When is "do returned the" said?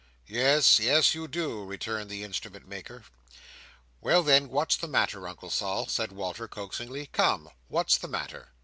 1.27-2.23